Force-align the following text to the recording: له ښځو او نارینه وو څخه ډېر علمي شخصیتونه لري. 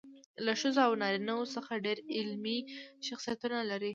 له 0.45 0.53
ښځو 0.61 0.81
او 0.87 0.93
نارینه 1.01 1.33
وو 1.35 1.51
څخه 1.55 1.81
ډېر 1.85 1.97
علمي 2.17 2.57
شخصیتونه 3.07 3.59
لري. 3.71 3.89